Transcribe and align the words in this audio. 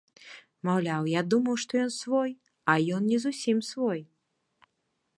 Маўляў, 0.69 1.03
я 1.11 1.21
думаў, 1.33 1.59
што 1.65 1.73
ён 1.85 1.93
свой, 1.99 2.31
а 2.73 2.77
ён 2.99 3.09
не 3.13 3.17
зусім 3.27 3.57
свой! 3.73 4.01